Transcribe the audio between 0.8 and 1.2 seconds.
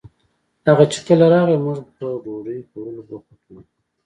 چې